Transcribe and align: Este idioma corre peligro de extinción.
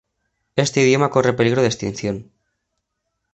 Este 0.63 0.77
idioma 0.85 1.11
corre 1.13 1.37
peligro 1.39 1.61
de 1.61 1.69
extinción. 1.73 2.15